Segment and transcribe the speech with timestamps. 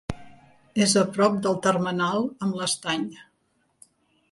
[0.85, 3.07] És a prop del termenal amb l'Estany.